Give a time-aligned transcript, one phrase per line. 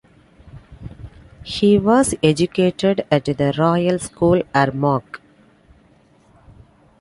[1.43, 5.19] He was educated at The Royal School, Armagh.